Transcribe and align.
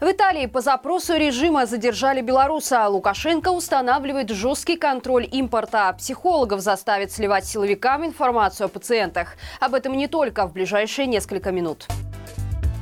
В 0.00 0.08
Италии 0.08 0.46
по 0.46 0.60
запросу 0.60 1.16
режима 1.16 1.66
задержали 1.66 2.20
белоруса. 2.20 2.86
Лукашенко 2.86 3.48
устанавливает 3.48 4.30
жесткий 4.30 4.76
контроль 4.76 5.28
импорта. 5.28 5.92
Психологов 5.98 6.60
заставит 6.60 7.10
сливать 7.10 7.46
силовикам 7.46 8.06
информацию 8.06 8.66
о 8.66 8.68
пациентах. 8.68 9.34
Об 9.58 9.74
этом 9.74 9.94
не 9.94 10.06
только 10.06 10.46
в 10.46 10.52
ближайшие 10.52 11.08
несколько 11.08 11.50
минут. 11.50 11.88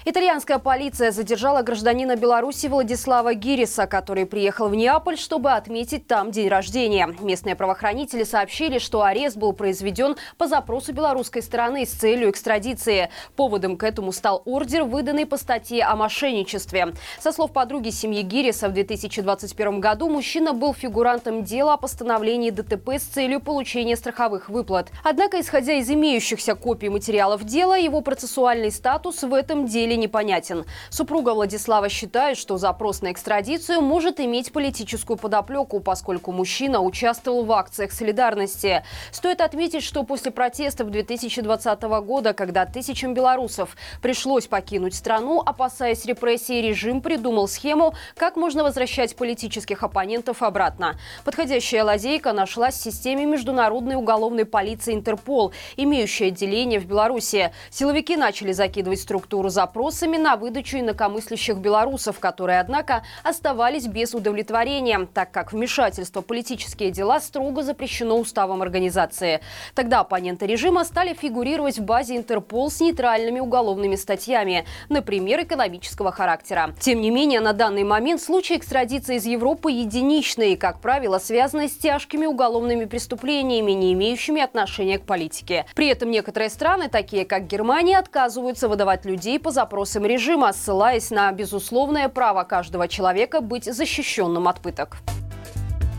Итальянская 0.08 0.60
полиция 0.60 1.10
задержала 1.10 1.62
гражданина 1.62 2.14
Беларуси 2.14 2.68
Владислава 2.68 3.34
Гириса, 3.34 3.88
который 3.88 4.24
приехал 4.24 4.68
в 4.68 4.74
Неаполь, 4.76 5.18
чтобы 5.18 5.50
отметить 5.50 6.06
там 6.06 6.30
день 6.30 6.46
рождения. 6.46 7.12
Местные 7.18 7.56
правоохранители 7.56 8.22
сообщили, 8.22 8.78
что 8.78 9.02
арест 9.02 9.36
был 9.36 9.52
произведен 9.52 10.14
по 10.38 10.46
запросу 10.46 10.92
белорусской 10.92 11.42
стороны 11.42 11.84
с 11.84 11.88
целью 11.88 12.30
экстрадиции. 12.30 13.10
Поводом 13.34 13.76
к 13.76 13.82
этому 13.82 14.12
стал 14.12 14.42
ордер, 14.44 14.84
выданный 14.84 15.26
по 15.26 15.36
статье 15.36 15.82
о 15.82 15.96
мошенничестве. 15.96 16.94
Со 17.18 17.32
слов 17.32 17.52
подруги 17.52 17.90
семьи 17.90 18.22
Гириса, 18.22 18.68
в 18.68 18.74
2021 18.74 19.80
году 19.80 20.08
мужчина 20.08 20.52
был 20.52 20.72
фигурантом 20.72 21.42
дела 21.42 21.72
о 21.72 21.78
постановлении 21.78 22.50
ДТП 22.50 22.90
с 22.90 23.02
целью 23.02 23.40
получения 23.40 23.96
страховых 23.96 24.50
выплат. 24.50 24.92
Однако, 25.02 25.40
исходя 25.40 25.72
из 25.72 25.90
имеющихся 25.90 26.54
копий 26.54 26.90
материалов 26.90 27.42
дела, 27.42 27.76
его 27.76 28.02
процессуальный 28.02 28.70
статус 28.70 29.24
в 29.24 29.34
этом 29.34 29.66
деле 29.66 29.95
непонятен. 29.96 30.64
Супруга 30.90 31.34
Владислава 31.34 31.88
считает, 31.88 32.36
что 32.36 32.56
запрос 32.58 33.02
на 33.02 33.12
экстрадицию 33.12 33.80
может 33.80 34.20
иметь 34.20 34.52
политическую 34.52 35.16
подоплеку, 35.16 35.80
поскольку 35.80 36.32
мужчина 36.32 36.80
участвовал 36.80 37.44
в 37.44 37.52
акциях 37.52 37.92
солидарности. 37.92 38.84
Стоит 39.12 39.40
отметить, 39.40 39.82
что 39.82 40.02
после 40.02 40.30
протестов 40.30 40.90
2020 40.90 41.82
года, 41.82 42.32
когда 42.34 42.66
тысячам 42.66 43.14
белорусов 43.14 43.76
пришлось 44.02 44.46
покинуть 44.46 44.94
страну, 44.94 45.40
опасаясь 45.44 46.04
репрессий, 46.04 46.60
режим 46.60 47.00
придумал 47.00 47.48
схему, 47.48 47.94
как 48.16 48.36
можно 48.36 48.62
возвращать 48.62 49.16
политических 49.16 49.82
оппонентов 49.82 50.42
обратно. 50.42 50.98
Подходящая 51.24 51.84
лазейка 51.84 52.32
нашлась 52.32 52.74
в 52.74 52.82
системе 52.82 53.24
международной 53.24 53.94
уголовной 53.94 54.44
полиции 54.44 54.94
Интерпол, 54.94 55.52
имеющей 55.76 56.26
отделение 56.26 56.80
в 56.80 56.86
Беларуси. 56.86 57.52
Силовики 57.70 58.16
начали 58.16 58.52
закидывать 58.52 59.00
структуру 59.00 59.48
запроса 59.48 59.85
запросами 59.86 60.16
на 60.16 60.36
выдачу 60.36 60.78
инакомыслящих 60.78 61.58
белорусов, 61.58 62.18
которые, 62.18 62.58
однако, 62.58 63.04
оставались 63.22 63.86
без 63.86 64.14
удовлетворения, 64.14 65.06
так 65.14 65.30
как 65.30 65.52
вмешательство 65.52 66.22
в 66.22 66.26
политические 66.26 66.90
дела 66.90 67.20
строго 67.20 67.62
запрещено 67.62 68.18
уставом 68.18 68.62
организации. 68.62 69.40
Тогда 69.74 70.00
оппоненты 70.00 70.46
режима 70.46 70.84
стали 70.84 71.14
фигурировать 71.14 71.78
в 71.78 71.84
базе 71.84 72.16
Интерпол 72.16 72.68
с 72.68 72.80
нейтральными 72.80 73.38
уголовными 73.38 73.94
статьями, 73.94 74.64
например, 74.88 75.44
экономического 75.44 76.10
характера. 76.10 76.74
Тем 76.80 77.00
не 77.00 77.10
менее, 77.10 77.40
на 77.40 77.52
данный 77.52 77.84
момент 77.84 78.20
случаи 78.20 78.56
экстрадиции 78.56 79.16
из 79.16 79.26
Европы 79.26 79.70
единичные 79.70 80.54
и, 80.54 80.56
как 80.56 80.80
правило, 80.80 81.18
связаны 81.18 81.68
с 81.68 81.76
тяжкими 81.76 82.26
уголовными 82.26 82.86
преступлениями, 82.86 83.70
не 83.72 83.92
имеющими 83.92 84.42
отношения 84.42 84.98
к 84.98 85.02
политике. 85.02 85.64
При 85.76 85.86
этом 85.86 86.10
некоторые 86.10 86.50
страны, 86.50 86.88
такие 86.88 87.24
как 87.24 87.46
Германия, 87.46 87.98
отказываются 87.98 88.68
выдавать 88.68 89.04
людей 89.04 89.38
по 89.38 89.52
запросу 89.52 89.75
запросам 89.76 90.06
режима, 90.06 90.54
ссылаясь 90.54 91.10
на 91.10 91.30
безусловное 91.32 92.08
право 92.08 92.44
каждого 92.44 92.88
человека 92.88 93.42
быть 93.42 93.64
защищенным 93.64 94.48
от 94.48 94.60
пыток. 94.60 94.96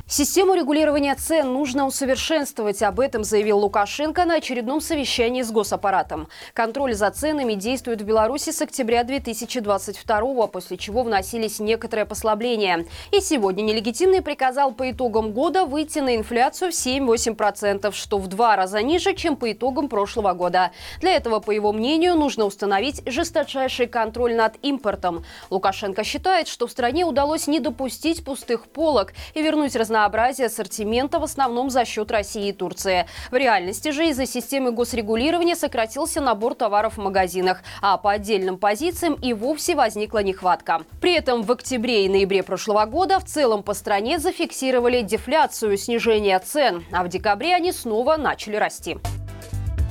Систему 0.09 0.53
регулирования 0.53 1.13
цен 1.15 1.51
нужно 1.51 1.85
усовершенствовать. 1.85 2.81
Об 2.81 3.01
этом 3.01 3.25
заявил 3.25 3.59
Лукашенко 3.59 4.23
на 4.23 4.35
очередном 4.35 4.79
совещании 4.79 5.41
с 5.41 5.51
госаппаратом. 5.51 6.29
Контроль 6.53 6.93
за 6.93 7.11
ценами 7.11 7.55
действует 7.55 8.01
в 8.01 8.05
Беларуси 8.05 8.51
с 8.51 8.61
октября 8.61 9.03
2022 9.03 10.47
после 10.47 10.77
чего 10.77 11.03
вносились 11.03 11.59
некоторые 11.59 12.05
послабления. 12.05 12.85
И 13.11 13.19
сегодня 13.19 13.63
нелегитимный 13.63 14.21
приказал 14.21 14.71
по 14.71 14.89
итогам 14.89 15.33
года 15.33 15.65
выйти 15.65 15.99
на 15.99 16.15
инфляцию 16.15 16.71
в 16.71 16.73
7-8%, 16.73 17.91
что 17.91 18.17
в 18.17 18.27
два 18.27 18.55
раза 18.55 18.81
ниже, 18.81 19.13
чем 19.13 19.35
по 19.35 19.51
итогам 19.51 19.89
прошлого 19.89 20.31
года. 20.31 20.71
Для 21.01 21.17
этого, 21.17 21.41
по 21.41 21.51
его 21.51 21.73
мнению, 21.73 22.15
нужно 22.15 22.45
установить 22.45 23.03
жесточайший 23.05 23.87
контроль 23.87 24.35
над 24.35 24.55
импортом. 24.61 25.25
Лукашенко 25.49 26.05
считает, 26.05 26.47
что 26.47 26.65
в 26.65 26.71
стране 26.71 27.03
удалось 27.03 27.47
не 27.47 27.59
допустить 27.59 28.23
пустых 28.23 28.67
полок 28.67 29.11
и 29.33 29.41
вернуть 29.41 29.75
разнообразие 29.75 29.96
разнообразие 29.97 30.47
ассортимента 30.47 31.19
в 31.19 31.23
основном 31.23 31.71
за 31.71 31.83
счет 31.83 32.11
России 32.11 32.49
и 32.49 32.53
Турции. 32.53 33.07
В 33.31 33.35
реальности 33.35 33.89
же 33.89 34.07
из-за 34.09 34.27
системы 34.27 34.71
госрегулирования 34.71 35.55
сократился 35.55 36.21
набор 36.21 36.53
товаров 36.53 36.97
в 36.97 37.01
магазинах, 37.01 37.63
а 37.81 37.97
по 37.97 38.11
отдельным 38.11 38.59
позициям 38.59 39.15
и 39.15 39.33
вовсе 39.33 39.75
возникла 39.75 40.19
нехватка. 40.19 40.81
При 41.01 41.15
этом 41.15 41.41
в 41.41 41.51
октябре 41.51 42.05
и 42.05 42.09
ноябре 42.09 42.43
прошлого 42.43 42.85
года 42.85 43.19
в 43.19 43.25
целом 43.25 43.63
по 43.63 43.73
стране 43.73 44.19
зафиксировали 44.19 45.01
дефляцию, 45.01 45.75
снижение 45.77 46.37
цен, 46.39 46.85
а 46.91 47.03
в 47.03 47.09
декабре 47.09 47.55
они 47.55 47.71
снова 47.71 48.17
начали 48.17 48.55
расти. 48.55 48.97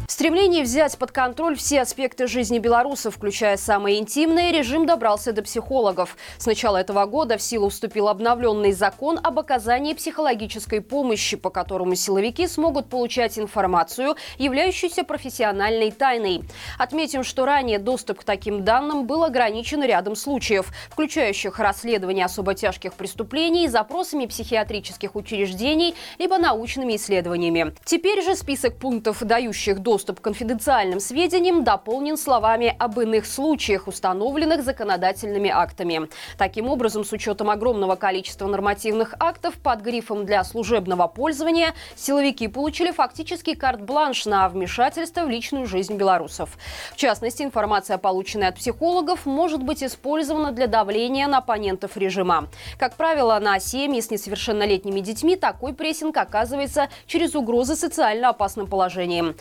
В 0.06 0.12
стремлении 0.12 0.62
взять 0.62 0.96
под 0.98 1.10
контроль 1.10 1.56
все 1.56 1.82
аспекты 1.82 2.28
жизни 2.28 2.60
белорусов, 2.60 3.16
включая 3.16 3.56
самые 3.56 3.98
интимные, 3.98 4.52
режим 4.52 4.86
добрался 4.86 5.32
до 5.32 5.42
психологов. 5.42 6.16
С 6.38 6.46
начала 6.46 6.76
этого 6.76 7.06
года 7.06 7.36
в 7.38 7.42
силу 7.42 7.70
вступил 7.70 8.06
обновленный 8.06 8.70
закон 8.70 9.18
об 9.20 9.40
оказании 9.40 9.94
психологической 9.94 10.80
помощи, 10.80 11.36
по 11.36 11.50
которому 11.50 11.96
силовики 11.96 12.46
смогут 12.46 12.88
получать 12.88 13.36
информацию, 13.36 14.14
являющуюся 14.38 15.02
профессиональной 15.02 15.90
тайной. 15.90 16.42
Отметим, 16.78 17.24
что 17.24 17.44
ранее 17.44 17.80
доступ 17.80 18.20
к 18.20 18.24
таким 18.24 18.62
данным 18.64 19.08
был 19.08 19.24
ограничен 19.24 19.82
рядом 19.82 20.14
случаев, 20.14 20.68
включающих 20.88 21.58
расследование 21.58 22.26
особо 22.26 22.54
тяжких 22.54 22.94
преступлений, 22.94 23.66
запросами 23.66 24.26
психиатрических 24.26 25.16
учреждений, 25.16 25.96
либо 26.18 26.38
научными 26.38 26.94
исследованиями. 26.94 27.74
Теперь 27.84 28.22
же 28.22 28.36
список 28.36 28.76
пунктов, 28.76 29.18
дающих 29.24 29.80
доступ 29.80 29.95
доступ 29.96 30.20
к 30.20 30.24
конфиденциальным 30.24 31.00
сведениям 31.00 31.64
дополнен 31.64 32.18
словами 32.18 32.76
об 32.78 33.00
иных 33.00 33.24
случаях, 33.24 33.88
установленных 33.88 34.62
законодательными 34.62 35.48
актами. 35.48 36.10
Таким 36.36 36.68
образом, 36.68 37.02
с 37.02 37.12
учетом 37.12 37.48
огромного 37.48 37.96
количества 37.96 38.46
нормативных 38.46 39.14
актов 39.18 39.54
под 39.54 39.80
грифом 39.80 40.26
для 40.26 40.44
служебного 40.44 41.06
пользования, 41.06 41.72
силовики 41.94 42.46
получили 42.46 42.90
фактически 42.90 43.54
карт-бланш 43.54 44.26
на 44.26 44.46
вмешательство 44.50 45.22
в 45.22 45.30
личную 45.30 45.66
жизнь 45.66 45.96
белорусов. 45.96 46.58
В 46.92 46.96
частности, 46.96 47.42
информация, 47.42 47.96
полученная 47.96 48.48
от 48.50 48.56
психологов, 48.56 49.24
может 49.24 49.62
быть 49.62 49.82
использована 49.82 50.52
для 50.52 50.66
давления 50.66 51.26
на 51.26 51.38
оппонентов 51.38 51.96
режима. 51.96 52.48
Как 52.78 52.96
правило, 52.96 53.38
на 53.38 53.58
семьи 53.60 54.02
с 54.02 54.10
несовершеннолетними 54.10 55.00
детьми 55.00 55.36
такой 55.36 55.72
прессинг 55.72 56.18
оказывается 56.18 56.90
через 57.06 57.34
угрозы 57.34 57.76
социально 57.76 58.28
опасным 58.28 58.66
положением. 58.66 59.36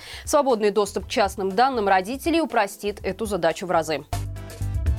Свободный 0.45 0.69
доступ 0.69 1.07
к 1.07 1.09
частным 1.09 1.53
данным 1.53 1.88
родителей 1.88 2.39
упростит 2.39 3.00
эту 3.03 3.25
задачу 3.25 3.66
в 3.66 3.72
разы. 3.72 4.06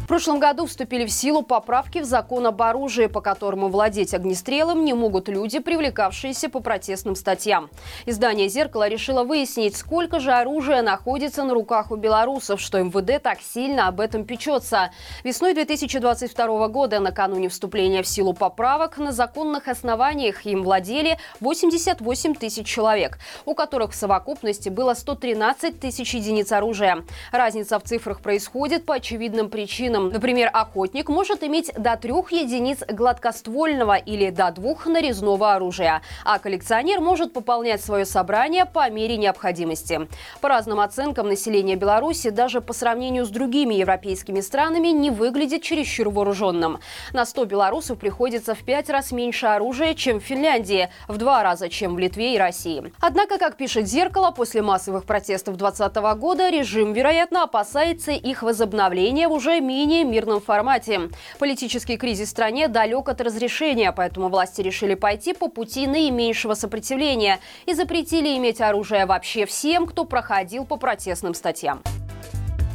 В 0.07 0.09
прошлом 0.09 0.39
году 0.39 0.67
вступили 0.67 1.05
в 1.05 1.11
силу 1.11 1.43
поправки 1.43 1.99
в 1.99 2.05
закон 2.05 2.47
об 2.47 2.63
оружии, 2.63 3.07
по 3.07 3.21
которому 3.21 3.67
владеть 3.67 4.15
огнестрелом 4.15 4.85
не 4.85 4.95
могут 4.95 5.29
люди, 5.29 5.59
привлекавшиеся 5.59 6.49
по 6.49 6.61
протестным 6.61 7.17
статьям. 7.17 7.71
Издание 8.07 8.49
«Зеркало» 8.49 8.87
решило 8.87 9.25
выяснить, 9.25 9.75
сколько 9.75 10.21
же 10.21 10.31
оружия 10.31 10.83
находится 10.83 11.43
на 11.43 11.55
руках 11.55 11.91
у 11.91 11.97
белорусов, 11.97 12.61
что 12.61 12.81
МВД 12.81 13.21
так 13.21 13.41
сильно 13.41 13.89
об 13.89 13.99
этом 13.99 14.25
печется. 14.25 14.93
Весной 15.25 15.55
2022 15.55 16.69
года, 16.69 17.01
накануне 17.01 17.49
вступления 17.49 18.05
в 18.05 18.07
силу 18.07 18.33
поправок, 18.33 18.99
на 18.99 19.11
законных 19.11 19.67
основаниях 19.67 20.47
им 20.47 20.63
владели 20.63 21.19
88 21.41 22.35
тысяч 22.37 22.65
человек, 22.65 23.19
у 23.45 23.55
которых 23.55 23.91
в 23.91 23.97
совокупности 23.97 24.69
было 24.69 24.95
113 24.95 25.81
тысяч 25.81 26.15
единиц 26.15 26.53
оружия. 26.53 27.03
Разница 27.33 27.81
в 27.81 27.83
цифрах 27.83 28.21
происходит 28.21 28.87
по 28.87 28.95
очевидным 28.95 29.51
причинам 29.51 29.96
причинам. 29.97 30.09
Например, 30.13 30.51
охотник 30.53 31.09
может 31.09 31.43
иметь 31.43 31.73
до 31.77 31.97
трех 31.97 32.33
единиц 32.33 32.79
гладкоствольного 32.89 33.97
или 33.97 34.31
до 34.31 34.51
двух 34.51 34.87
нарезного 34.87 35.55
оружия, 35.55 36.03
а 36.25 36.39
коллекционер 36.39 37.01
может 37.01 37.33
пополнять 37.33 37.83
свое 37.83 38.05
собрание 38.05 38.65
по 38.65 38.89
мере 38.91 39.17
необходимости. 39.17 40.09
По 40.41 40.49
разным 40.49 40.81
оценкам, 40.81 41.29
население 41.29 41.77
Беларуси 41.77 42.31
даже 42.31 42.61
по 42.61 42.73
сравнению 42.73 43.25
с 43.25 43.29
другими 43.29 43.75
европейскими 43.75 44.41
странами 44.41 44.89
не 44.89 45.11
выглядит 45.11 45.63
чересчур 45.63 46.09
вооруженным. 46.09 46.79
На 47.13 47.27
100 47.27 47.45
белорусов 47.47 47.99
приходится 47.99 48.55
в 48.55 48.59
пять 48.65 48.91
раз 48.91 49.13
меньше 49.13 49.47
оружия, 49.47 49.95
чем 49.95 50.21
в 50.21 50.25
Финляндии, 50.25 50.89
в 51.09 51.17
два 51.17 51.43
раза, 51.43 51.69
чем 51.69 51.95
в 51.95 51.99
Литве 51.99 52.35
и 52.35 52.39
России. 52.39 52.93
Однако, 53.01 53.39
как 53.39 53.57
пишет 53.57 53.87
«Зеркало», 53.87 54.31
после 54.31 54.63
массовых 54.63 55.05
протестов 55.05 55.57
2020 55.57 56.19
года 56.19 56.51
режим, 56.51 56.93
вероятно, 56.93 57.45
опасается 57.45 58.13
их 58.13 58.43
возобновления 58.43 59.29
в 59.29 59.33
уже 59.33 59.61
менее 59.61 59.86
менее 59.87 60.05
мирном 60.05 60.41
формате. 60.41 61.11
Политический 61.39 61.97
кризис 61.97 62.29
в 62.29 62.31
стране 62.31 62.69
далек 62.69 63.09
от 63.09 63.21
разрешения, 63.21 63.93
поэтому 63.93 64.29
власти 64.29 64.61
решили 64.61 64.95
пойти 64.95 65.33
по 65.33 65.49
пути 65.49 65.87
наименьшего 65.87 66.55
сопротивления 66.55 67.39
и 67.67 67.75
запретили 67.75 68.37
иметь 68.37 68.61
оружие 68.61 69.07
вообще 69.07 69.47
всем, 69.47 69.87
кто 69.87 70.05
проходил 70.05 70.65
по 70.65 70.77
протестным 70.77 71.35
статьям. 71.35 71.83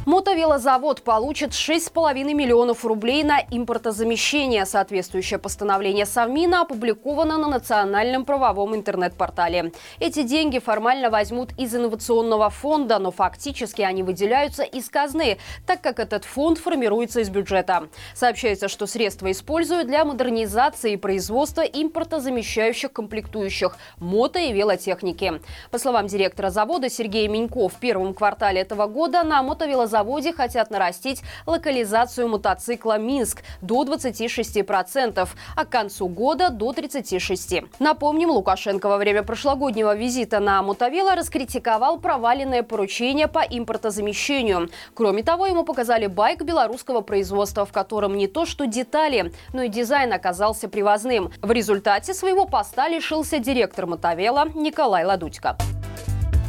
Мотовелозавод 0.04 1.02
получит 1.02 1.50
6,5 1.50 2.34
миллионов 2.34 2.84
рублей 2.84 3.22
на 3.22 3.38
импортозамещение. 3.38 4.66
Соответствующее 4.66 5.38
постановление 5.38 6.06
Совмина 6.06 6.62
опубликовано 6.62 7.38
на 7.38 7.46
национальном 7.46 8.24
правовом 8.24 8.74
интернет-портале. 8.74 9.72
Эти 10.00 10.24
деньги 10.24 10.58
формально 10.58 11.08
возьмут 11.08 11.50
из 11.56 11.72
инновационного 11.76 12.50
фонда, 12.50 12.98
но 12.98 13.12
фактически 13.12 13.82
они 13.82 14.02
выделяются 14.02 14.64
из 14.64 14.88
казны, 14.88 15.38
так 15.68 15.80
как 15.82 16.00
этот 16.00 16.24
фонд 16.24 16.58
формируется 16.58 17.20
из 17.20 17.30
бюджета. 17.30 17.84
Сообщается, 18.12 18.66
что 18.66 18.88
средства 18.88 19.30
используют 19.30 19.86
для 19.86 20.04
модернизации 20.04 20.94
и 20.94 20.96
производства 20.96 21.60
импортозамещающих 21.60 22.92
комплектующих 22.92 23.76
мото- 24.00 24.44
и 24.44 24.52
велотехники. 24.52 25.40
По 25.70 25.78
словам 25.78 26.08
директора 26.08 26.50
завода 26.50 26.90
Сергея 26.90 27.28
Минько, 27.28 27.68
в 27.68 27.74
первом 27.74 28.14
квартале 28.14 28.62
этого 28.62 28.88
года 28.88 29.22
на 29.22 29.40
мотовелозаводе 29.44 29.91
заводе 29.92 30.32
хотят 30.32 30.70
нарастить 30.70 31.22
локализацию 31.46 32.26
мотоцикла 32.26 32.98
«Минск» 32.98 33.42
до 33.60 33.84
26%, 33.84 35.28
а 35.56 35.64
к 35.64 35.68
концу 35.68 36.08
года 36.08 36.48
до 36.48 36.72
36%. 36.72 37.68
Напомним, 37.78 38.30
Лукашенко 38.30 38.88
во 38.88 38.96
время 38.96 39.22
прошлогоднего 39.22 39.94
визита 39.94 40.40
на 40.40 40.62
Мотовело 40.62 41.14
раскритиковал 41.14 41.98
проваленное 42.00 42.62
поручение 42.62 43.28
по 43.28 43.40
импортозамещению. 43.40 44.70
Кроме 44.94 45.22
того, 45.22 45.46
ему 45.46 45.64
показали 45.64 46.06
байк 46.06 46.42
белорусского 46.42 47.02
производства, 47.02 47.66
в 47.66 47.72
котором 47.72 48.16
не 48.16 48.28
то 48.28 48.46
что 48.46 48.66
детали, 48.66 49.32
но 49.52 49.62
и 49.62 49.68
дизайн 49.68 50.12
оказался 50.12 50.68
привозным. 50.68 51.30
В 51.42 51.52
результате 51.52 52.14
своего 52.14 52.46
поста 52.46 52.88
лишился 52.88 53.38
директор 53.38 53.86
Мотовела 53.86 54.48
Николай 54.54 55.04
Ладутько. 55.04 55.56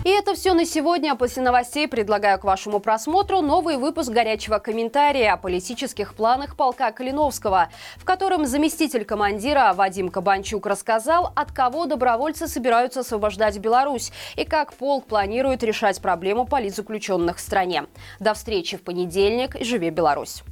И 0.03 0.09
это 0.09 0.33
все 0.33 0.53
на 0.53 0.65
сегодня. 0.65 1.15
После 1.15 1.41
новостей 1.41 1.87
предлагаю 1.87 2.37
к 2.37 2.43
вашему 2.43 2.79
просмотру 2.79 3.41
новый 3.41 3.77
выпуск 3.77 4.09
горячего 4.11 4.59
комментария 4.59 5.31
о 5.31 5.37
политических 5.37 6.13
планах 6.13 6.57
полка 6.57 6.91
Калиновского, 6.91 7.69
в 7.95 8.03
котором 8.03 8.45
заместитель 8.45 9.05
командира 9.05 9.71
Вадим 9.73 10.09
Кабанчук 10.09 10.65
рассказал, 10.65 11.31
от 11.35 11.53
кого 11.53 11.85
добровольцы 11.85 12.49
собираются 12.49 12.99
освобождать 12.99 13.57
Беларусь 13.59 14.11
и 14.35 14.43
как 14.43 14.73
полк 14.73 15.05
планирует 15.05 15.63
решать 15.63 16.01
проблему 16.01 16.45
политзаключенных 16.45 17.37
в 17.37 17.39
стране. 17.39 17.85
До 18.19 18.33
встречи 18.33 18.75
в 18.75 18.81
понедельник. 18.81 19.55
Живи 19.61 19.89
Беларусь! 19.89 20.43